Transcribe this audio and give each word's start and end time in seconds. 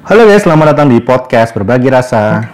Halo 0.00 0.24
guys, 0.24 0.48
selamat 0.48 0.72
datang 0.72 0.88
di 0.88 0.96
podcast 0.96 1.52
Berbagi 1.52 1.92
Rasa. 1.92 2.48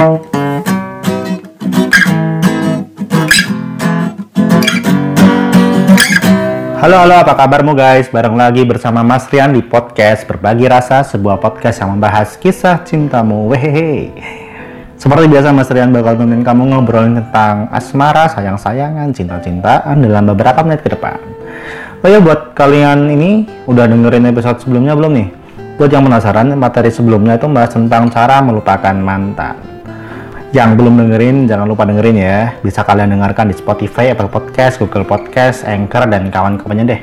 Halo 6.82 6.96
halo, 7.06 7.14
apa 7.22 7.38
kabarmu 7.38 7.78
guys? 7.78 8.10
Bareng 8.10 8.34
lagi 8.34 8.66
bersama 8.66 9.06
Mas 9.06 9.30
Rian 9.30 9.54
di 9.54 9.62
podcast 9.62 10.26
Berbagi 10.26 10.66
Rasa, 10.66 11.06
sebuah 11.06 11.38
podcast 11.38 11.86
yang 11.86 11.94
membahas 11.94 12.34
kisah 12.34 12.82
cintamu. 12.82 13.46
Wehehe. 13.46 14.10
Seperti 14.98 15.30
biasa 15.30 15.54
Mas 15.54 15.70
Rian 15.70 15.94
bakal 15.94 16.18
nemenin 16.18 16.42
kamu 16.42 16.74
ngobrolin 16.74 17.14
tentang 17.14 17.70
asmara, 17.70 18.26
sayang-sayangan, 18.26 19.14
cinta-cintaan 19.14 20.02
dalam 20.02 20.34
beberapa 20.34 20.66
menit 20.66 20.82
ke 20.82 20.90
depan. 20.98 21.22
Oh 22.02 22.10
ya 22.10 22.18
buat 22.18 22.58
kalian 22.58 23.06
ini 23.06 23.46
udah 23.70 23.86
dengerin 23.86 24.34
episode 24.34 24.58
sebelumnya 24.58 24.98
belum 24.98 25.14
nih? 25.14 25.45
Buat 25.76 25.92
yang 25.92 26.08
penasaran, 26.08 26.56
materi 26.56 26.88
sebelumnya 26.88 27.36
itu 27.36 27.44
membahas 27.44 27.76
tentang 27.76 28.08
cara 28.08 28.40
melupakan 28.40 28.96
mantan. 28.96 29.60
Yang 30.48 30.70
belum 30.80 31.04
dengerin, 31.04 31.44
jangan 31.44 31.68
lupa 31.68 31.84
dengerin 31.84 32.16
ya. 32.16 32.56
Bisa 32.64 32.80
kalian 32.80 33.12
dengarkan 33.12 33.52
di 33.52 33.54
Spotify, 33.60 34.08
Apple 34.16 34.32
Podcast, 34.32 34.80
Google 34.80 35.04
Podcast, 35.04 35.68
Anchor, 35.68 36.08
dan 36.08 36.32
kawan-kawannya 36.32 36.84
deh. 36.88 37.00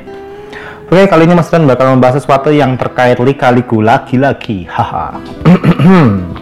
Oke, 0.90 1.06
kali 1.06 1.22
ini 1.22 1.38
Mas 1.38 1.54
Ren 1.54 1.70
bakal 1.70 1.94
membahas 1.94 2.18
sesuatu 2.18 2.50
yang 2.50 2.74
terkait 2.74 3.14
lika-liku 3.22 3.78
laki-laki. 3.78 4.66
Haha. 4.66 5.22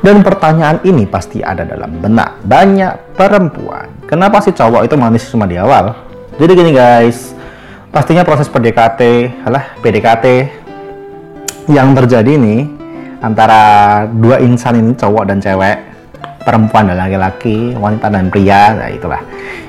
Dan 0.00 0.24
pertanyaan 0.24 0.80
ini 0.88 1.04
pasti 1.04 1.44
ada 1.44 1.60
dalam 1.60 2.00
benak 2.00 2.40
banyak 2.40 3.20
perempuan. 3.20 3.84
Kenapa 4.08 4.40
sih 4.40 4.56
cowok 4.56 4.88
itu 4.88 4.96
manis 4.96 5.28
cuma 5.28 5.44
di 5.44 5.60
awal? 5.60 5.92
Jadi 6.40 6.56
gini 6.56 6.72
guys, 6.72 7.36
pastinya 7.92 8.24
proses 8.24 8.48
PDKT, 8.48 9.28
alah 9.44 9.76
PDKT 9.84 10.59
yang 11.70 11.94
terjadi 11.94 12.34
nih 12.34 12.66
antara 13.22 13.62
dua 14.10 14.42
insan 14.42 14.80
ini 14.80 14.92
cowok 14.98 15.24
dan 15.30 15.38
cewek 15.38 15.76
perempuan 16.42 16.90
dan 16.90 16.98
laki-laki 16.98 17.76
wanita 17.78 18.10
dan 18.10 18.26
pria 18.28 18.74
nah 18.74 18.88
itulah. 18.90 19.22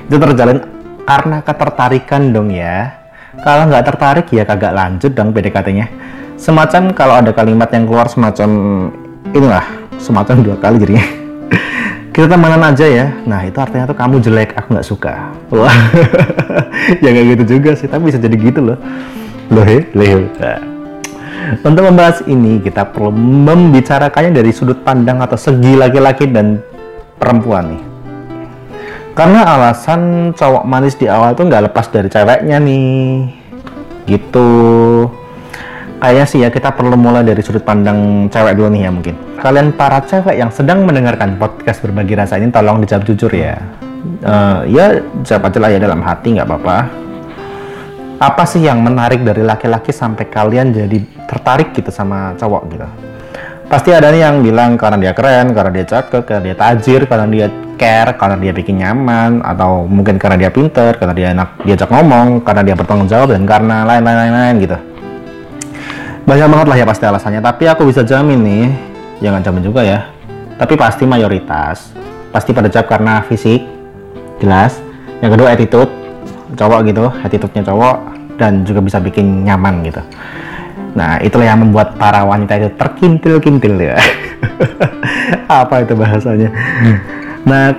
Itu 0.08 0.18
terjalin 0.18 0.58
karena 1.06 1.38
ketertarikan 1.46 2.34
dong 2.34 2.50
ya. 2.50 2.98
Kalau 3.32 3.64
nggak 3.70 3.86
tertarik 3.88 4.26
ya 4.28 4.44
kagak 4.44 4.76
lanjut 4.76 5.16
dong 5.16 5.32
PDKT-nya 5.32 5.88
semacam 6.36 6.90
kalau 6.92 7.14
ada 7.22 7.30
kalimat 7.30 7.70
yang 7.70 7.86
keluar 7.86 8.10
semacam 8.10 8.50
inilah 9.30 9.64
semacam 10.02 10.36
dua 10.42 10.56
kali 10.58 10.76
jadinya. 10.82 11.06
Kita 12.12 12.28
temenan 12.28 12.60
aja 12.60 12.84
ya. 12.84 13.06
Nah 13.24 13.40
itu 13.46 13.56
artinya 13.56 13.88
tuh 13.88 13.96
kamu 13.96 14.20
jelek 14.20 14.52
aku 14.58 14.68
nggak 14.76 14.88
suka. 14.88 15.32
Wah 15.48 15.76
ya 17.02 17.08
nggak 17.08 17.24
gitu 17.38 17.56
juga 17.56 17.72
sih 17.78 17.88
tapi 17.88 18.10
bisa 18.10 18.18
jadi 18.20 18.36
gitu 18.36 18.60
loh. 18.60 18.78
Loh 19.48 19.64
he 19.64 19.86
loh 19.96 20.71
untuk 21.60 21.84
membahas 21.84 22.24
ini, 22.24 22.62
kita 22.64 22.88
perlu 22.88 23.12
membicarakannya 23.12 24.32
dari 24.32 24.54
sudut 24.54 24.80
pandang 24.80 25.20
atau 25.20 25.36
segi 25.36 25.76
laki-laki 25.76 26.30
dan 26.30 26.64
perempuan 27.20 27.76
nih. 27.76 27.82
Karena 29.12 29.44
alasan 29.44 30.32
cowok 30.32 30.64
manis 30.64 30.96
di 30.96 31.04
awal 31.04 31.36
tuh 31.36 31.44
nggak 31.44 31.68
lepas 31.68 31.92
dari 31.92 32.08
ceweknya 32.08 32.56
nih. 32.56 33.28
Gitu. 34.08 34.48
Kayaknya 36.02 36.24
sih 36.26 36.38
ya 36.42 36.48
kita 36.50 36.74
perlu 36.74 36.98
mulai 36.98 37.22
dari 37.22 37.44
sudut 37.44 37.62
pandang 37.62 38.26
cewek 38.32 38.56
dulu 38.56 38.72
nih 38.72 38.88
ya 38.88 38.90
mungkin. 38.90 39.14
Kalian 39.38 39.76
para 39.76 40.00
cewek 40.02 40.34
yang 40.34 40.50
sedang 40.50 40.82
mendengarkan 40.88 41.36
podcast 41.36 41.84
berbagi 41.84 42.16
rasa 42.16 42.40
ini 42.40 42.48
tolong 42.48 42.82
dijawab 42.82 43.04
jujur 43.06 43.30
ya. 43.30 43.60
Uh, 44.24 44.66
ya 44.66 44.98
jawab 45.22 45.52
aja 45.52 45.58
lah 45.62 45.70
ya 45.70 45.78
dalam 45.78 46.02
hati 46.02 46.34
nggak 46.34 46.48
apa-apa 46.50 47.02
apa 48.22 48.46
sih 48.46 48.62
yang 48.62 48.78
menarik 48.86 49.26
dari 49.26 49.42
laki-laki 49.42 49.90
sampai 49.90 50.30
kalian 50.30 50.70
jadi 50.70 51.26
tertarik 51.26 51.74
gitu 51.74 51.90
sama 51.90 52.38
cowok 52.38 52.62
gitu? 52.70 52.86
Pasti 53.66 53.90
ada 53.90 54.14
nih 54.14 54.22
yang 54.22 54.46
bilang 54.46 54.78
karena 54.78 55.10
dia 55.10 55.12
keren 55.16 55.50
karena 55.50 55.70
dia 55.74 55.84
cakep 55.90 56.22
karena 56.22 56.42
dia 56.46 56.54
tajir 56.54 57.10
karena 57.10 57.26
dia 57.26 57.46
care 57.74 58.14
karena 58.14 58.36
dia 58.38 58.52
bikin 58.54 58.78
nyaman 58.78 59.42
atau 59.42 59.90
mungkin 59.90 60.22
karena 60.22 60.38
dia 60.38 60.50
pinter 60.54 60.94
karena 60.94 61.14
dia 61.18 61.28
enak 61.34 61.66
diajak 61.66 61.90
ngomong 61.90 62.46
karena 62.46 62.62
dia 62.62 62.74
bertanggung 62.78 63.10
jawab 63.10 63.34
dan 63.34 63.42
karena 63.42 63.82
lain-lain-lain 63.82 64.54
gitu. 64.62 64.78
Banyak 66.22 66.46
banget 66.46 66.66
lah 66.70 66.76
ya 66.78 66.86
pasti 66.86 67.04
alasannya 67.10 67.42
tapi 67.42 67.66
aku 67.66 67.82
bisa 67.90 68.06
jamin 68.06 68.38
nih 68.38 68.66
jangan 69.18 69.42
jamin 69.42 69.66
juga 69.66 69.82
ya 69.82 70.06
tapi 70.62 70.78
pasti 70.78 71.02
mayoritas 71.10 71.90
pasti 72.30 72.54
pada 72.54 72.70
jawab 72.70 72.86
karena 72.86 73.26
fisik 73.26 73.66
jelas. 74.38 74.78
Yang 75.18 75.38
kedua 75.38 75.48
attitude 75.54 76.01
cowok 76.56 76.80
gitu 76.88 77.04
attitude-nya 77.24 77.62
cowok 77.64 77.96
dan 78.36 78.66
juga 78.66 78.80
bisa 78.82 78.98
bikin 78.98 79.46
nyaman 79.46 79.84
gitu. 79.86 80.02
Nah, 80.92 81.16
itulah 81.24 81.48
yang 81.48 81.64
membuat 81.64 81.96
para 81.96 82.20
wanita 82.24 82.60
itu 82.60 82.68
terkintil-kintil 82.76 83.80
ya. 83.80 83.96
Apa 85.62 85.88
itu 85.88 85.96
bahasanya? 85.96 86.52
Nah, 87.48 87.72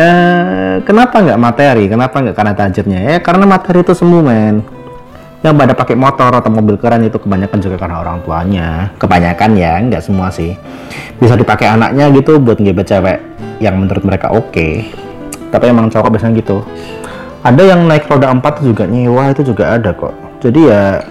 eh, 0.00 0.74
kenapa 0.80 1.20
nggak 1.20 1.40
materi? 1.40 1.84
Kenapa 1.92 2.24
nggak 2.24 2.36
karena 2.36 2.54
tajirnya? 2.56 2.98
Ya 3.04 3.18
karena 3.20 3.44
materi 3.44 3.84
itu 3.84 3.92
semua 3.92 4.24
men. 4.24 4.64
Yang 5.44 5.54
pada 5.60 5.72
pakai 5.76 5.96
motor 6.00 6.32
atau 6.40 6.48
mobil 6.48 6.80
keren 6.80 7.04
itu 7.04 7.20
kebanyakan 7.20 7.58
juga 7.60 7.76
karena 7.76 8.00
orang 8.00 8.24
tuanya. 8.24 8.88
Kebanyakan 8.96 9.50
ya, 9.60 9.76
nggak 9.84 10.00
semua 10.00 10.32
sih. 10.32 10.56
Bisa 11.20 11.36
dipakai 11.36 11.68
anaknya 11.68 12.08
gitu 12.16 12.40
buat 12.40 12.56
ngebet 12.56 12.88
cewek 12.88 13.18
yang 13.60 13.76
menurut 13.76 14.00
mereka 14.08 14.32
oke. 14.32 14.48
Okay. 14.48 14.88
Tapi 15.52 15.68
emang 15.68 15.92
cowok 15.92 16.16
biasanya 16.16 16.40
gitu 16.40 16.64
ada 17.44 17.60
yang 17.60 17.84
naik 17.84 18.08
roda 18.08 18.32
4 18.32 18.40
juga 18.64 18.88
nyewa 18.88 19.28
itu 19.28 19.44
juga 19.44 19.76
ada 19.76 19.92
kok. 19.92 20.16
Jadi 20.40 20.60
ya 20.64 21.04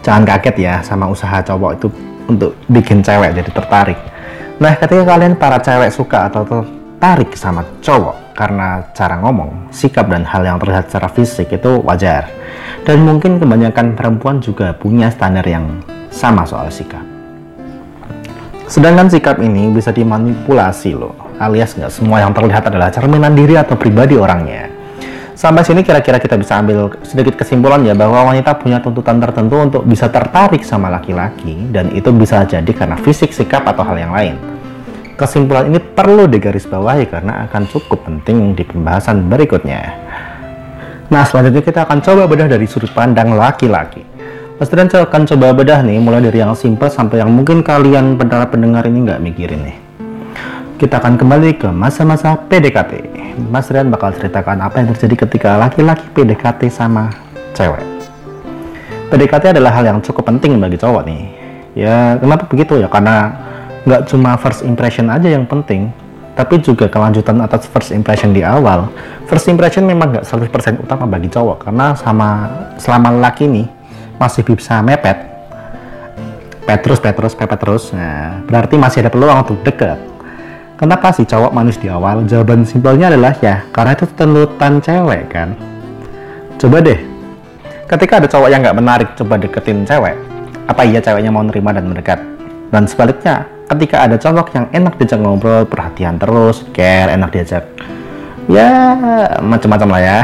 jangan 0.00 0.24
kaget 0.24 0.56
ya 0.56 0.74
sama 0.80 1.12
usaha 1.12 1.44
cowok 1.44 1.70
itu 1.76 1.86
untuk 2.24 2.56
bikin 2.72 3.04
cewek 3.04 3.36
jadi 3.36 3.50
tertarik. 3.52 4.00
Nah 4.56 4.72
ketika 4.80 5.04
kalian 5.04 5.36
para 5.36 5.60
cewek 5.60 5.92
suka 5.92 6.32
atau 6.32 6.48
tertarik 6.48 7.36
sama 7.36 7.68
cowok 7.84 8.32
karena 8.32 8.80
cara 8.96 9.20
ngomong, 9.20 9.68
sikap 9.68 10.08
dan 10.08 10.24
hal 10.24 10.40
yang 10.40 10.56
terlihat 10.56 10.88
secara 10.88 11.12
fisik 11.12 11.52
itu 11.52 11.84
wajar. 11.84 12.32
Dan 12.88 13.04
mungkin 13.04 13.36
kebanyakan 13.36 13.92
perempuan 13.92 14.40
juga 14.40 14.72
punya 14.72 15.12
standar 15.12 15.44
yang 15.44 15.84
sama 16.08 16.48
soal 16.48 16.72
sikap. 16.72 17.04
Sedangkan 18.64 19.12
sikap 19.12 19.36
ini 19.36 19.68
bisa 19.68 19.92
dimanipulasi 19.92 20.96
loh 20.96 21.12
alias 21.36 21.76
nggak 21.76 21.92
semua 21.92 22.24
yang 22.24 22.32
terlihat 22.32 22.72
adalah 22.72 22.88
cerminan 22.88 23.32
diri 23.32 23.56
atau 23.56 23.72
pribadi 23.72 24.14
orangnya 24.16 24.79
Sampai 25.40 25.64
sini 25.64 25.80
kira-kira 25.80 26.20
kita 26.20 26.36
bisa 26.36 26.60
ambil 26.60 26.92
sedikit 27.00 27.40
kesimpulan 27.40 27.80
ya 27.80 27.96
bahwa 27.96 28.28
wanita 28.28 28.60
punya 28.60 28.76
tuntutan 28.84 29.16
tertentu 29.24 29.56
untuk 29.56 29.88
bisa 29.88 30.12
tertarik 30.12 30.60
sama 30.60 30.92
laki-laki 30.92 31.64
dan 31.72 31.88
itu 31.96 32.12
bisa 32.12 32.44
jadi 32.44 32.68
karena 32.68 33.00
fisik, 33.00 33.32
sikap 33.32 33.64
atau 33.64 33.80
hal 33.80 33.96
yang 33.96 34.12
lain. 34.12 34.36
Kesimpulan 35.16 35.72
ini 35.72 35.80
perlu 35.80 36.28
digarisbawahi 36.28 37.08
karena 37.08 37.48
akan 37.48 37.72
cukup 37.72 38.04
penting 38.04 38.52
di 38.52 38.68
pembahasan 38.68 39.32
berikutnya. 39.32 39.80
Nah, 41.08 41.24
selanjutnya 41.24 41.64
kita 41.64 41.88
akan 41.88 42.04
coba 42.04 42.28
bedah 42.28 42.44
dari 42.44 42.68
sudut 42.68 42.92
pandang 42.92 43.32
laki-laki. 43.32 44.04
Mas 44.60 44.68
Tren 44.68 44.92
akan 44.92 45.22
coba 45.24 45.56
bedah 45.56 45.80
nih, 45.80 46.04
mulai 46.04 46.20
dari 46.20 46.44
yang 46.44 46.52
simple 46.52 46.92
sampai 46.92 47.24
yang 47.24 47.32
mungkin 47.32 47.64
kalian 47.64 48.20
pendengar-pendengar 48.20 48.84
ini 48.92 49.08
nggak 49.08 49.24
mikirin 49.24 49.64
nih 49.64 49.89
kita 50.80 50.96
akan 50.96 51.20
kembali 51.20 51.60
ke 51.60 51.68
masa-masa 51.68 52.40
PDKT. 52.48 53.04
Mas 53.52 53.68
Rian 53.68 53.92
bakal 53.92 54.16
ceritakan 54.16 54.64
apa 54.64 54.80
yang 54.80 54.88
terjadi 54.96 55.28
ketika 55.28 55.60
laki-laki 55.60 56.08
PDKT 56.16 56.72
sama 56.72 57.12
cewek. 57.52 57.84
PDKT 59.12 59.52
adalah 59.52 59.76
hal 59.76 59.84
yang 59.84 60.00
cukup 60.00 60.32
penting 60.32 60.56
bagi 60.56 60.80
cowok 60.80 61.04
nih. 61.04 61.22
Ya, 61.76 62.16
kenapa 62.16 62.48
begitu 62.48 62.80
ya? 62.80 62.88
Karena 62.88 63.28
nggak 63.84 64.08
cuma 64.08 64.40
first 64.40 64.64
impression 64.64 65.12
aja 65.12 65.28
yang 65.28 65.44
penting, 65.44 65.92
tapi 66.32 66.56
juga 66.64 66.88
kelanjutan 66.88 67.44
atas 67.44 67.68
first 67.68 67.92
impression 67.92 68.32
di 68.32 68.40
awal. 68.40 68.88
First 69.28 69.52
impression 69.52 69.84
memang 69.84 70.16
nggak 70.16 70.24
100% 70.24 70.80
utama 70.80 71.04
bagi 71.04 71.28
cowok, 71.28 71.68
karena 71.68 71.92
sama 71.92 72.48
selama 72.80 73.20
laki 73.20 73.44
nih 73.44 73.68
masih 74.16 74.48
bisa 74.48 74.80
mepet, 74.80 75.28
Petrus, 76.64 77.04
Petrus, 77.04 77.36
pepet 77.36 77.60
terus. 77.60 77.92
Nah, 77.92 78.40
berarti 78.48 78.80
masih 78.80 79.04
ada 79.04 79.12
peluang 79.12 79.44
untuk 79.44 79.60
deket 79.60 80.09
Kenapa 80.80 81.12
sih 81.12 81.28
cowok 81.28 81.52
manis 81.52 81.76
di 81.76 81.92
awal? 81.92 82.24
Jawaban 82.24 82.64
simpelnya 82.64 83.12
adalah 83.12 83.36
ya, 83.44 83.68
karena 83.68 83.92
itu 83.92 84.08
tuntutan 84.16 84.80
cewek 84.80 85.28
kan. 85.28 85.52
Coba 86.56 86.80
deh, 86.80 86.96
ketika 87.84 88.16
ada 88.16 88.24
cowok 88.24 88.48
yang 88.48 88.64
nggak 88.64 88.78
menarik 88.80 89.08
coba 89.12 89.36
deketin 89.36 89.84
cewek, 89.84 90.16
apa 90.64 90.80
iya 90.88 91.04
ceweknya 91.04 91.28
mau 91.28 91.44
nerima 91.44 91.76
dan 91.76 91.84
mendekat? 91.84 92.24
Dan 92.72 92.88
sebaliknya, 92.88 93.44
ketika 93.68 94.08
ada 94.08 94.16
cowok 94.16 94.56
yang 94.56 94.66
enak 94.72 94.96
diajak 94.96 95.20
ngobrol, 95.20 95.68
perhatian 95.68 96.16
terus, 96.16 96.64
care, 96.72 97.12
enak 97.12 97.28
diajak, 97.28 97.68
ya 98.48 98.96
macam-macam 99.44 99.88
lah 99.92 100.00
ya. 100.00 100.18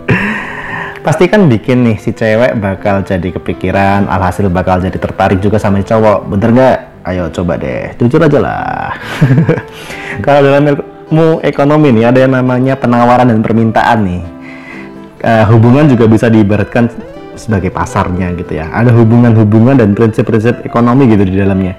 Pasti 1.04 1.28
kan 1.28 1.44
bikin 1.44 1.84
nih 1.84 2.00
si 2.00 2.16
cewek 2.16 2.56
bakal 2.56 3.04
jadi 3.04 3.36
kepikiran, 3.36 4.08
alhasil 4.08 4.48
bakal 4.48 4.80
jadi 4.80 4.96
tertarik 4.96 5.44
juga 5.44 5.60
sama 5.60 5.84
si 5.84 5.92
cowok, 5.92 6.24
bener 6.24 6.50
nggak? 6.56 6.95
Ayo 7.06 7.30
coba 7.30 7.54
deh, 7.54 7.94
jujur 8.02 8.18
aja 8.18 8.38
lah. 8.42 8.90
Kalau 10.26 10.42
dalam 10.42 10.66
ilmu 10.66 11.38
ekonomi 11.46 11.94
nih 11.94 12.10
ada 12.10 12.18
yang 12.26 12.34
namanya 12.34 12.74
penawaran 12.74 13.30
dan 13.30 13.40
permintaan 13.46 13.98
nih. 14.02 14.22
Uh, 15.22 15.44
hubungan 15.48 15.86
juga 15.86 16.10
bisa 16.10 16.26
diibaratkan 16.26 16.90
sebagai 17.38 17.70
pasarnya 17.70 18.32
gitu 18.34 18.56
ya 18.56 18.72
ada 18.72 18.90
hubungan-hubungan 18.90 19.76
dan 19.76 19.92
prinsip-prinsip 19.92 20.64
ekonomi 20.64 21.06
gitu 21.12 21.22
di 21.22 21.36
dalamnya 21.36 21.76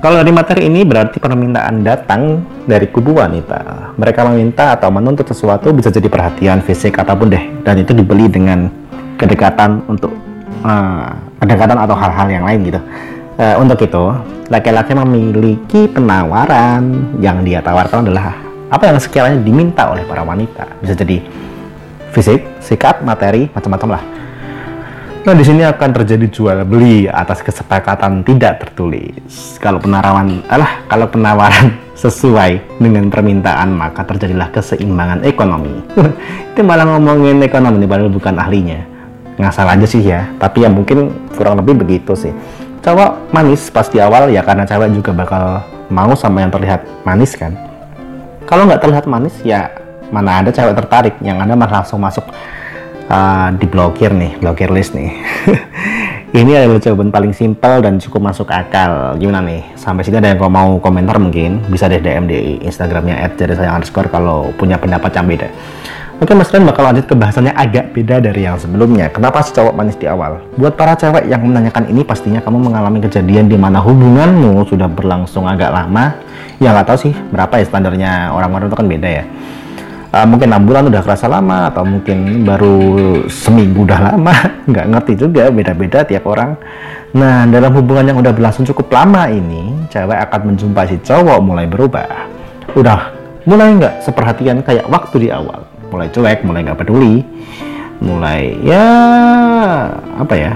kalau 0.00 0.24
dari 0.24 0.32
materi 0.32 0.66
ini 0.66 0.80
berarti 0.82 1.20
permintaan 1.20 1.84
datang 1.84 2.40
dari 2.64 2.88
kubu 2.88 3.20
wanita 3.20 3.92
mereka 4.00 4.24
meminta 4.26 4.74
atau 4.74 4.88
menuntut 4.88 5.28
sesuatu 5.28 5.70
bisa 5.76 5.92
jadi 5.92 6.08
perhatian 6.08 6.64
fisik 6.64 6.96
ataupun 6.96 7.28
deh 7.28 7.44
dan 7.62 7.76
itu 7.76 7.92
dibeli 7.92 8.26
dengan 8.32 8.72
kedekatan 9.20 9.84
untuk 9.86 10.16
uh, 10.64 11.12
kedekatan 11.44 11.76
atau 11.76 11.92
hal-hal 11.94 12.28
yang 12.32 12.44
lain 12.48 12.60
gitu 12.64 12.80
uh, 13.40 13.56
untuk 13.56 13.80
itu 13.80 14.04
laki-laki 14.52 14.92
memiliki 14.92 15.88
penawaran 15.88 17.16
yang 17.24 17.40
dia 17.40 17.64
tawarkan 17.64 18.04
adalah 18.04 18.36
apa 18.70 18.84
yang 18.86 19.00
sekiranya 19.00 19.40
diminta 19.40 19.88
oleh 19.88 20.04
para 20.04 20.22
wanita 20.22 20.68
bisa 20.84 20.94
jadi 20.94 21.18
fisik, 22.10 22.42
sikap, 22.58 23.00
materi, 23.06 23.46
macam-macam 23.54 23.98
lah. 23.98 24.04
Nah, 25.20 25.36
di 25.36 25.44
sini 25.44 25.62
akan 25.62 25.90
terjadi 25.92 26.26
jual 26.32 26.58
beli 26.64 27.04
atas 27.04 27.44
kesepakatan 27.44 28.24
tidak 28.24 28.66
tertulis. 28.66 29.60
Kalau 29.60 29.76
penawaran, 29.76 30.40
alah, 30.48 30.80
kalau 30.88 31.06
penawaran 31.06 31.76
sesuai 32.02 32.80
dengan 32.80 33.12
permintaan, 33.12 33.68
maka 33.76 34.00
terjadilah 34.02 34.48
keseimbangan 34.48 35.22
ekonomi. 35.28 35.76
Itu 36.56 36.64
malah 36.64 36.88
ngomongin 36.88 37.36
ekonomi, 37.44 37.84
padahal 37.84 38.08
bukan 38.08 38.34
ahlinya. 38.40 38.80
Ngasal 39.36 39.68
aja 39.76 39.86
sih 39.86 40.02
ya, 40.02 40.24
tapi 40.40 40.64
ya 40.64 40.72
mungkin 40.72 41.12
kurang 41.36 41.60
lebih 41.60 41.84
begitu 41.84 42.16
sih. 42.16 42.32
Cowok 42.80 43.28
manis 43.28 43.68
pasti 43.68 44.00
awal 44.00 44.32
ya 44.32 44.40
karena 44.40 44.64
cewek 44.64 44.88
juga 44.96 45.12
bakal 45.12 45.60
mau 45.92 46.16
sama 46.16 46.40
yang 46.40 46.48
terlihat 46.48 46.80
manis 47.04 47.36
kan. 47.36 47.52
Kalau 48.48 48.64
nggak 48.64 48.80
terlihat 48.80 49.04
manis 49.04 49.36
ya 49.44 49.68
mana 50.08 50.40
ada 50.40 50.48
cewek 50.48 50.72
tertarik 50.72 51.14
yang 51.20 51.36
ada 51.44 51.52
malah 51.52 51.84
langsung 51.84 52.00
masuk 52.00 52.24
uh, 53.10 53.48
di 53.58 53.66
blokir 53.66 54.14
nih 54.14 54.38
blokir 54.38 54.70
list 54.70 54.94
nih. 54.94 55.10
Ini 56.30 56.62
adalah 56.62 56.78
jawaban 56.78 57.10
paling 57.10 57.34
simpel 57.34 57.82
dan 57.82 57.98
cukup 57.98 58.30
masuk 58.30 58.54
akal. 58.54 59.18
Gimana 59.18 59.42
nih? 59.42 59.66
Sampai 59.74 60.06
sini 60.06 60.22
ada 60.22 60.30
yang 60.30 60.38
mau 60.46 60.78
komentar 60.78 61.18
mungkin? 61.18 61.58
Bisa 61.66 61.90
deh 61.90 61.98
DM 61.98 62.30
di 62.30 62.62
Instagramnya 62.62 63.18
underscore 63.66 64.06
kalau 64.06 64.54
punya 64.54 64.78
pendapat 64.78 65.10
yang 65.10 65.26
beda. 65.26 65.50
Oke 66.22 66.36
Mas 66.36 66.52
Ren 66.54 66.62
bakal 66.62 66.86
lanjut 66.86 67.08
ke 67.10 67.18
bahasannya 67.18 67.50
agak 67.50 67.90
beda 67.90 68.22
dari 68.22 68.46
yang 68.46 68.54
sebelumnya. 68.62 69.10
Kenapa 69.10 69.42
si 69.42 69.50
cowok 69.50 69.74
manis 69.74 69.98
di 69.98 70.06
awal? 70.06 70.38
Buat 70.54 70.78
para 70.78 70.94
cewek 70.94 71.26
yang 71.26 71.42
menanyakan 71.42 71.90
ini 71.90 72.06
pastinya 72.06 72.38
kamu 72.38 72.62
mengalami 72.62 73.02
kejadian 73.02 73.50
di 73.50 73.58
mana 73.58 73.82
hubunganmu 73.82 74.62
sudah 74.70 74.86
berlangsung 74.86 75.50
agak 75.50 75.74
lama. 75.74 76.14
Ya 76.62 76.70
nggak 76.70 76.94
tahu 76.94 77.10
sih 77.10 77.12
berapa 77.34 77.58
ya 77.58 77.66
standarnya? 77.66 78.12
Orang-orang 78.36 78.70
itu 78.70 78.76
kan 78.78 78.86
beda 78.86 79.08
ya 79.10 79.24
uh, 80.10 80.26
mungkin 80.26 80.50
enam 80.50 80.66
bulan 80.66 80.90
udah 80.90 81.02
kerasa 81.02 81.26
lama 81.30 81.70
atau 81.70 81.86
mungkin 81.86 82.42
baru 82.42 82.76
seminggu 83.30 83.86
udah 83.86 84.12
lama 84.12 84.34
nggak 84.70 84.86
ngerti 84.96 85.12
juga 85.18 85.48
beda-beda 85.50 86.02
tiap 86.06 86.26
orang. 86.26 86.58
Nah 87.10 87.46
dalam 87.50 87.74
hubungan 87.74 88.06
yang 88.06 88.18
udah 88.22 88.30
berlangsung 88.34 88.66
cukup 88.66 88.90
lama 88.94 89.26
ini 89.30 89.86
cewek 89.90 90.18
akan 90.30 90.54
menjumpai 90.54 90.86
si 90.90 90.96
cowok 91.02 91.38
mulai 91.42 91.66
berubah. 91.66 92.06
Udah 92.78 93.10
mulai 93.46 93.74
nggak 93.78 94.06
seperhatian 94.06 94.62
kayak 94.62 94.86
waktu 94.86 95.26
di 95.26 95.28
awal? 95.30 95.66
Mulai 95.90 96.06
cuek 96.10 96.46
mulai 96.46 96.60
nggak 96.66 96.78
peduli. 96.78 97.26
Mulai 98.00 98.56
ya 98.64 98.86
apa 100.16 100.34
ya? 100.34 100.52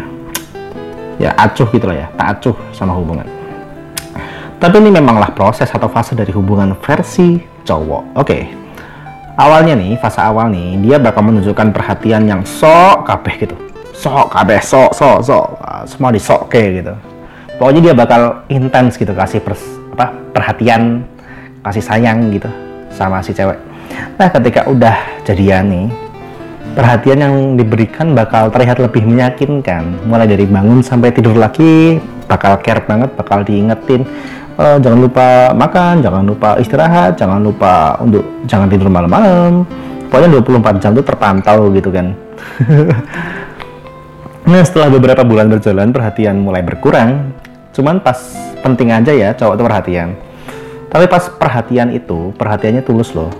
Ya 1.15 1.31
acuh 1.39 1.71
gitu 1.71 1.87
lah 1.87 1.95
ya 1.95 2.07
tak 2.19 2.27
acuh 2.39 2.57
sama 2.75 2.95
hubungan. 2.95 3.27
Tapi 4.59 4.81
ini 4.81 4.91
memanglah 4.97 5.29
proses 5.37 5.69
atau 5.69 5.93
fase 5.93 6.17
dari 6.17 6.33
hubungan 6.33 6.73
versi 6.81 7.37
cowok. 7.67 8.17
Oke 8.17 8.25
okay 8.25 8.63
awalnya 9.35 9.75
nih 9.75 9.99
fase 9.99 10.23
awal 10.23 10.51
nih 10.51 10.79
dia 10.83 10.97
bakal 10.99 11.27
menunjukkan 11.27 11.75
perhatian 11.75 12.27
yang 12.27 12.43
sok 12.47 13.07
kabeh 13.07 13.35
gitu. 13.47 13.57
Sok 13.95 14.35
kabeh 14.35 14.59
sok 14.63 14.91
sok 14.95 15.19
sok. 15.23 15.47
Semua 15.87 16.11
di 16.11 16.21
sok 16.23 16.51
kayak 16.51 16.71
gitu. 16.83 16.95
Pokoknya 17.55 17.81
dia 17.91 17.95
bakal 17.95 18.43
intens 18.51 18.99
gitu 18.99 19.15
kasih 19.15 19.39
pers, 19.39 19.63
apa 19.95 20.11
perhatian 20.35 21.07
kasih 21.63 21.85
sayang 21.87 22.35
gitu 22.35 22.51
sama 22.91 23.23
si 23.23 23.31
cewek. 23.31 23.59
Nah 24.19 24.27
ketika 24.27 24.67
udah 24.67 25.23
jadian 25.23 25.71
nih 25.71 25.87
perhatian 26.75 27.19
yang 27.23 27.35
diberikan 27.55 28.11
bakal 28.11 28.51
terlihat 28.51 28.83
lebih 28.83 29.07
meyakinkan. 29.07 30.03
Mulai 30.11 30.27
dari 30.27 30.51
bangun 30.51 30.83
sampai 30.83 31.15
tidur 31.15 31.39
lagi 31.39 32.03
bakal 32.27 32.59
care 32.59 32.83
banget 32.83 33.15
bakal 33.15 33.47
diingetin 33.47 34.03
uh, 34.59 34.79
jangan 34.79 35.01
lupa 35.01 35.51
makan, 35.55 36.03
jangan 36.03 36.25
lupa 36.25 36.49
istirahat, 36.59 37.19
jangan 37.19 37.41
lupa 37.43 37.99
untuk 38.03 38.25
jangan 38.47 38.69
tidur 38.71 38.89
malam-malam. 38.91 39.67
Pokoknya 40.09 40.39
24 40.39 40.83
jam 40.83 40.91
itu 40.95 41.03
terpantau 41.03 41.61
gitu 41.75 41.91
kan. 41.91 42.06
nah 44.51 44.62
setelah 44.62 44.89
beberapa 44.93 45.23
bulan 45.27 45.51
berjalan 45.51 45.91
perhatian 45.91 46.39
mulai 46.39 46.62
berkurang. 46.62 47.35
Cuman 47.75 47.99
pas 47.99 48.19
penting 48.62 48.95
aja 48.95 49.11
ya 49.11 49.35
cowok 49.35 49.55
itu 49.59 49.65
perhatian. 49.67 50.09
Tapi 50.95 51.05
pas 51.11 51.27
perhatian 51.27 51.91
itu 51.91 52.31
perhatiannya 52.39 52.87
tulus 52.87 53.11
loh 53.19 53.35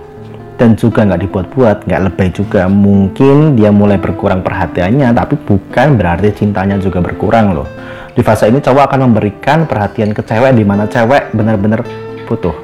dan 0.55 0.75
juga 0.75 1.03
nggak 1.03 1.23
dibuat-buat, 1.27 1.87
nggak 1.87 2.01
lebay 2.11 2.29
juga. 2.35 2.67
Mungkin 2.67 3.55
dia 3.55 3.71
mulai 3.71 3.95
berkurang 3.95 4.43
perhatiannya, 4.43 5.15
tapi 5.15 5.39
bukan 5.39 5.95
berarti 5.95 6.35
cintanya 6.35 6.75
juga 6.75 6.99
berkurang 6.99 7.55
loh 7.55 7.67
di 8.15 8.23
fase 8.23 8.47
ini 8.47 8.63
cowok 8.63 8.87
akan 8.87 9.11
memberikan 9.11 9.67
perhatian 9.67 10.15
ke 10.15 10.23
cewek 10.23 10.55
di 10.55 10.63
mana 10.63 10.87
cewek 10.87 11.35
benar-benar 11.35 11.83
butuh. 12.23 12.55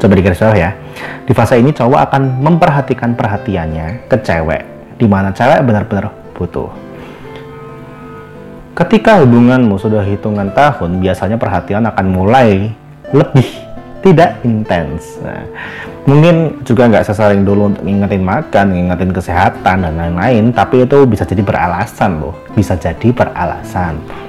Coba 0.00 0.12
digaris 0.16 0.40
bawah 0.40 0.56
ya. 0.56 0.70
Di 1.28 1.36
fase 1.36 1.60
ini 1.60 1.76
cowok 1.76 2.00
akan 2.08 2.40
memperhatikan 2.40 3.12
perhatiannya 3.12 4.08
ke 4.08 4.16
cewek 4.24 4.62
di 4.96 5.04
mana 5.04 5.28
cewek 5.36 5.60
benar-benar 5.60 6.08
butuh. 6.32 6.72
Ketika 8.72 9.20
hubunganmu 9.20 9.76
sudah 9.76 10.00
hitungan 10.06 10.54
tahun, 10.56 11.04
biasanya 11.04 11.36
perhatian 11.36 11.84
akan 11.84 12.06
mulai 12.08 12.72
lebih 13.12 13.48
tidak 14.00 14.40
intens. 14.46 15.18
Nah, 15.20 15.44
mungkin 16.06 16.62
juga 16.62 16.86
nggak 16.86 17.04
sesaring 17.12 17.42
dulu 17.42 17.74
untuk 17.74 17.82
ngingetin 17.84 18.22
makan, 18.22 18.66
ngingetin 18.72 19.12
kesehatan 19.12 19.76
dan 19.84 19.94
lain-lain, 19.98 20.54
tapi 20.54 20.86
itu 20.86 21.04
bisa 21.04 21.26
jadi 21.26 21.42
beralasan 21.42 22.22
loh, 22.22 22.38
bisa 22.54 22.78
jadi 22.78 23.10
beralasan. 23.10 24.27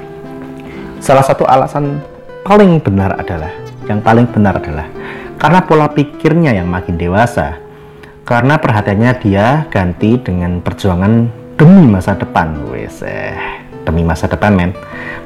Salah 1.00 1.24
satu 1.24 1.48
alasan 1.48 2.04
paling 2.44 2.84
benar 2.84 3.16
adalah, 3.16 3.50
yang 3.88 4.04
paling 4.04 4.28
benar 4.28 4.60
adalah 4.60 4.84
karena 5.40 5.63
pola 5.63 5.88
pikirnya 5.88 6.51
yang 6.51 6.68
makin 6.68 7.00
dewasa. 7.00 7.56
Karena 8.28 8.60
perhatiannya 8.60 9.12
dia 9.24 9.66
ganti 9.74 10.19
dengan 10.19 10.60
perjuangan 10.60 11.31
demi 11.56 11.88
masa 11.88 12.13
depan. 12.13 12.68
Wes, 12.69 13.01
eh, 13.01 13.34
demi 13.88 14.06
masa 14.06 14.30
depan, 14.30 14.54
men. 14.54 14.75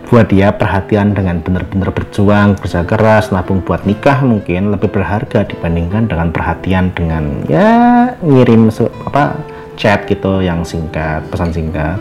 Buat 0.08 0.30
dia 0.30 0.54
perhatian 0.54 1.18
dengan 1.18 1.42
benar-benar 1.42 1.90
berjuang, 1.90 2.54
kerja 2.62 2.86
keras, 2.86 3.34
nabung 3.34 3.66
buat 3.66 3.84
nikah 3.84 4.22
mungkin 4.22 4.70
lebih 4.70 4.94
berharga 4.94 5.42
dibandingkan 5.44 6.06
dengan 6.06 6.30
perhatian 6.30 6.94
dengan 6.94 7.44
ya 7.50 8.14
ngirim 8.22 8.70
apa 9.10 9.36
chat 9.74 10.06
gitu 10.06 10.46
yang 10.46 10.62
singkat, 10.62 11.26
pesan 11.34 11.50
singkat 11.50 11.98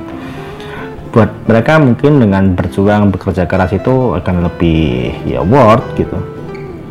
buat 1.12 1.28
mereka 1.44 1.76
mungkin 1.76 2.24
dengan 2.24 2.56
berjuang 2.56 3.12
bekerja 3.12 3.44
keras 3.44 3.76
itu 3.76 4.16
akan 4.16 4.48
lebih 4.48 5.12
ya 5.28 5.44
worth 5.44 5.84
gitu. 5.94 6.16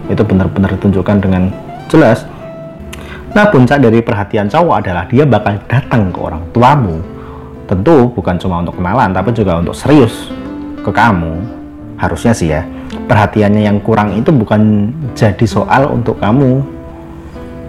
Itu 0.08 0.22
benar-benar 0.22 0.78
ditunjukkan 0.78 1.18
dengan 1.18 1.50
jelas. 1.90 2.30
Nah 3.34 3.50
puncak 3.50 3.82
dari 3.82 4.00
perhatian 4.06 4.46
cowok 4.46 4.76
adalah 4.86 5.10
dia 5.10 5.26
bakal 5.26 5.58
datang 5.66 6.14
ke 6.14 6.20
orang 6.22 6.44
tuamu. 6.54 7.02
Tentu 7.66 8.14
bukan 8.14 8.38
cuma 8.38 8.62
untuk 8.62 8.78
kenalan 8.78 9.10
tapi 9.10 9.34
juga 9.34 9.58
untuk 9.58 9.74
serius 9.74 10.30
ke 10.86 10.92
kamu. 10.94 11.42
Harusnya 11.98 12.34
sih 12.38 12.54
ya 12.54 12.62
perhatiannya 13.10 13.66
yang 13.66 13.82
kurang 13.82 14.14
itu 14.14 14.30
bukan 14.30 14.94
jadi 15.18 15.46
soal 15.50 15.90
untuk 15.90 16.22
kamu 16.22 16.62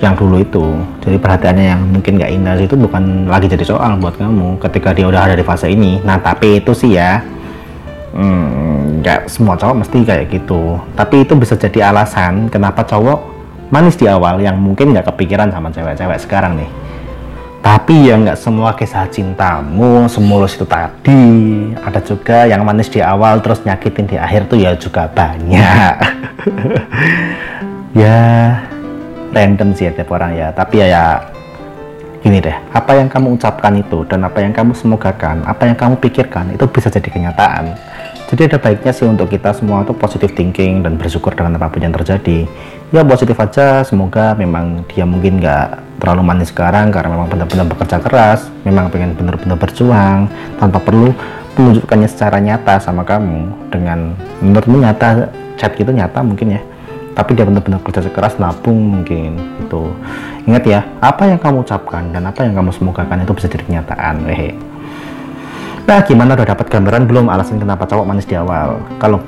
yang 0.02 0.18
dulu 0.18 0.42
itu. 0.42 0.66
Jadi 0.99 1.16
perhatiannya 1.16 1.64
yang 1.64 1.80
mungkin 1.87 2.18
gak 2.18 2.32
indah 2.35 2.59
itu 2.59 2.75
bukan 2.75 3.30
lagi 3.30 3.47
jadi 3.47 3.62
soal 3.62 3.94
buat 4.02 4.18
kamu 4.18 4.59
ketika 4.59 4.90
dia 4.90 5.06
udah 5.06 5.30
ada 5.30 5.35
di 5.38 5.47
fase 5.47 5.71
ini. 5.71 6.02
Nah 6.02 6.18
tapi 6.18 6.59
itu 6.59 6.75
sih 6.75 6.99
ya 6.99 7.23
hmm, 8.11 9.00
nggak 9.00 9.21
hmm, 9.25 9.30
semua 9.30 9.54
cowok 9.54 9.87
mesti 9.87 9.99
kayak 10.02 10.26
gitu. 10.35 10.82
Tapi 10.99 11.23
itu 11.23 11.38
bisa 11.38 11.54
jadi 11.54 11.94
alasan 11.94 12.50
kenapa 12.50 12.82
cowok 12.82 13.30
manis 13.71 13.94
di 13.94 14.11
awal 14.11 14.42
yang 14.42 14.59
mungkin 14.59 14.90
nggak 14.90 15.14
kepikiran 15.14 15.54
sama 15.54 15.71
cewek-cewek 15.71 16.18
sekarang 16.18 16.59
nih. 16.59 16.71
Tapi 17.62 18.11
ya 18.11 18.18
nggak 18.18 18.42
semua 18.42 18.75
kisah 18.75 19.06
cintamu 19.06 20.11
semulus 20.11 20.59
itu 20.59 20.66
tadi. 20.66 21.71
Ada 21.78 22.02
juga 22.02 22.42
yang 22.50 22.66
manis 22.66 22.90
di 22.90 22.99
awal 22.99 23.38
terus 23.38 23.62
nyakitin 23.62 24.11
di 24.11 24.18
akhir 24.18 24.50
tuh 24.50 24.59
ya 24.59 24.75
juga 24.75 25.06
banyak. 25.06 25.94
Ya 27.92 28.56
random 29.32 29.74
sih 29.74 29.88
ya 29.88 29.92
tiap 29.96 30.12
orang 30.12 30.36
ya. 30.36 30.48
Tapi 30.52 30.84
ya, 30.84 30.86
ya 30.86 31.04
gini 32.22 32.38
deh. 32.38 32.54
Apa 32.70 33.00
yang 33.00 33.10
kamu 33.10 33.40
ucapkan 33.40 33.74
itu 33.74 34.04
dan 34.06 34.22
apa 34.22 34.38
yang 34.44 34.54
kamu 34.54 34.76
semogakan 34.76 35.42
apa 35.48 35.66
yang 35.66 35.74
kamu 35.74 35.98
pikirkan 35.98 36.54
itu 36.54 36.64
bisa 36.70 36.92
jadi 36.92 37.08
kenyataan. 37.08 37.74
Jadi 38.32 38.48
ada 38.48 38.56
baiknya 38.56 38.92
sih 38.96 39.04
untuk 39.04 39.28
kita 39.28 39.52
semua 39.52 39.84
tuh 39.84 39.92
positive 39.92 40.32
thinking 40.32 40.80
dan 40.80 40.96
bersyukur 40.96 41.36
dengan 41.36 41.60
apa 41.60 41.68
pun 41.68 41.84
yang 41.84 41.92
terjadi. 41.92 42.48
Ya 42.88 43.04
positif 43.04 43.36
aja. 43.36 43.84
Semoga 43.84 44.32
memang 44.32 44.86
dia 44.88 45.04
mungkin 45.04 45.40
nggak 45.40 45.92
terlalu 46.02 46.22
manis 46.26 46.50
sekarang 46.50 46.90
karena 46.90 47.14
memang 47.14 47.30
benar-benar 47.30 47.66
bekerja 47.70 48.02
keras 48.02 48.50
memang 48.66 48.90
pengen 48.90 49.14
benar-benar 49.14 49.54
berjuang 49.54 50.26
tanpa 50.58 50.82
perlu 50.82 51.14
menunjukkannya 51.54 52.08
secara 52.10 52.42
nyata 52.42 52.82
sama 52.82 53.06
kamu 53.06 53.70
dengan 53.70 54.18
menurutmu 54.42 54.82
nyata 54.82 55.30
chat 55.54 55.70
gitu 55.78 55.94
nyata 55.94 56.18
mungkin 56.26 56.58
ya 56.58 56.60
tapi 57.12 57.37
dia 57.37 57.45
benar-benar 57.45 57.81
kerja 57.85 58.09
keras 58.09 58.40
nabung 58.40 59.00
mungkin 59.00 59.37
itu 59.61 59.92
ingat 60.49 60.64
ya 60.64 60.81
apa 61.04 61.28
yang 61.28 61.38
kamu 61.38 61.62
ucapkan 61.62 62.09
dan 62.11 62.25
apa 62.25 62.45
yang 62.45 62.57
kamu 62.57 62.73
semogakan 62.73 63.23
itu 63.23 63.33
bisa 63.37 63.47
jadi 63.49 63.64
kenyataan 63.69 64.25
hehe. 64.28 64.57
Nah 65.83 66.00
gimana 66.07 66.38
udah 66.38 66.47
dapat 66.47 66.66
gambaran 66.73 67.04
belum 67.04 67.26
alasan 67.28 67.61
kenapa 67.61 67.85
cowok 67.85 68.07
manis 68.07 68.25
di 68.25 68.38
awal? 68.38 68.81
Kalau 68.97 69.21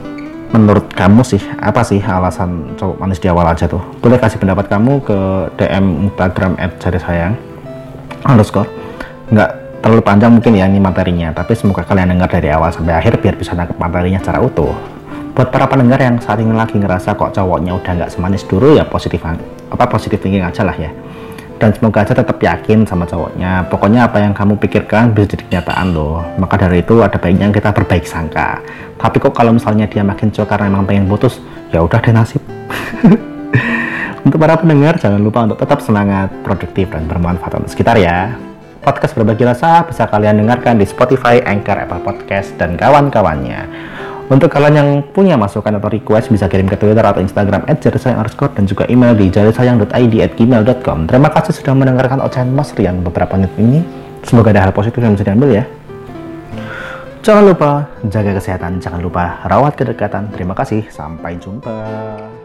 menurut 0.55 0.87
kamu 0.95 1.21
sih 1.27 1.43
apa 1.61 1.83
sih 1.85 2.01
alasan 2.01 2.79
cowok 2.79 2.97
manis 2.97 3.21
di 3.21 3.29
awal 3.29 3.47
aja 3.53 3.69
tuh? 3.69 3.83
Boleh 4.01 4.17
kasih 4.17 4.41
pendapat 4.41 4.71
kamu 4.71 5.03
ke 5.05 5.19
DM 5.61 6.09
Instagram 6.09 6.57
@cari 6.81 6.99
sayang 7.03 7.35
underscore. 8.25 8.71
Nggak 9.29 9.51
terlalu 9.85 10.01
panjang 10.01 10.33
mungkin 10.33 10.57
ya 10.57 10.65
ini 10.65 10.81
materinya 10.81 11.29
tapi 11.37 11.53
semoga 11.53 11.85
kalian 11.85 12.17
dengar 12.17 12.33
dari 12.33 12.49
awal 12.49 12.73
sampai 12.73 12.97
akhir 12.97 13.21
biar 13.21 13.37
bisa 13.37 13.53
nangkep 13.53 13.77
materinya 13.77 14.17
secara 14.17 14.41
utuh 14.41 14.73
buat 15.35 15.51
para 15.51 15.67
pendengar 15.67 15.99
yang 15.99 16.23
saat 16.23 16.39
ini 16.39 16.55
lagi 16.55 16.79
ngerasa 16.79 17.19
kok 17.19 17.35
cowoknya 17.35 17.75
udah 17.75 17.93
nggak 17.99 18.11
semanis 18.15 18.47
dulu 18.47 18.79
ya 18.79 18.87
positif 18.87 19.19
apa 19.27 19.85
positif 19.91 20.23
thinking 20.23 20.47
aja 20.47 20.63
lah 20.63 20.79
ya. 20.79 20.95
Dan 21.59 21.71
semoga 21.71 22.03
aja 22.03 22.15
tetap 22.15 22.39
yakin 22.39 22.83
sama 22.87 23.07
cowoknya. 23.07 23.67
Pokoknya 23.71 24.11
apa 24.11 24.23
yang 24.23 24.35
kamu 24.35 24.59
pikirkan 24.59 25.15
bisa 25.15 25.35
jadi 25.35 25.43
kenyataan 25.49 25.95
loh. 25.95 26.23
Maka 26.39 26.67
dari 26.67 26.83
itu 26.83 26.99
ada 26.99 27.15
baiknya 27.15 27.51
kita 27.55 27.71
berbaik 27.71 28.07
sangka. 28.07 28.59
Tapi 28.99 29.17
kok 29.23 29.35
kalau 29.35 29.55
misalnya 29.55 29.87
dia 29.87 30.03
makin 30.03 30.35
cowok 30.35 30.51
karena 30.51 30.67
emang 30.71 30.87
pengen 30.87 31.07
putus 31.07 31.39
ya 31.71 31.83
udah 31.83 31.99
deh 31.99 32.15
nasib. 32.15 32.43
Untuk 34.27 34.39
para 34.41 34.57
pendengar 34.57 34.97
jangan 34.97 35.21
lupa 35.21 35.45
untuk 35.45 35.61
tetap 35.61 35.85
semangat 35.85 36.33
produktif 36.41 36.89
dan 36.89 37.05
bermanfaat 37.05 37.61
untuk 37.61 37.69
sekitar 37.69 38.01
ya. 38.01 38.33
Podcast 38.81 39.13
berbagi 39.13 39.45
rasa 39.45 39.85
bisa 39.85 40.09
kalian 40.09 40.41
dengarkan 40.41 40.81
di 40.81 40.89
Spotify, 40.89 41.45
Anchor, 41.45 41.77
Apple 41.77 42.01
Podcast, 42.01 42.57
dan 42.57 42.73
kawan-kawannya. 42.81 43.69
Untuk 44.25 44.49
kalian 44.49 44.75
yang 44.75 44.89
punya 45.13 45.37
masukan 45.37 45.77
atau 45.77 45.93
request 45.93 46.33
bisa 46.33 46.49
kirim 46.49 46.65
ke 46.65 46.81
Twitter 46.81 47.05
atau 47.05 47.21
Instagram 47.21 47.69
@jarisayang 47.77 48.25
dan 48.25 48.65
juga 48.65 48.89
email 48.89 49.13
di 49.13 49.29
jarisayang.id@gmail.com. 49.29 50.99
Terima 51.05 51.29
kasih 51.29 51.53
sudah 51.53 51.77
mendengarkan 51.77 52.25
ocehan 52.25 52.49
Mas 52.49 52.73
Rian 52.73 53.05
beberapa 53.05 53.37
menit 53.37 53.53
ini. 53.61 53.85
Semoga 54.25 54.57
ada 54.57 54.65
hal 54.65 54.73
positif 54.73 55.05
yang 55.05 55.13
bisa 55.13 55.29
diambil 55.29 55.61
ya. 55.61 55.65
Jangan 57.25 57.45
lupa 57.53 57.89
jaga 58.09 58.37
kesehatan, 58.37 58.81
jangan 58.81 59.01
lupa 59.01 59.45
rawat 59.49 59.77
kedekatan. 59.77 60.33
Terima 60.33 60.57
kasih, 60.57 60.89
sampai 60.89 61.37
jumpa. 61.41 62.44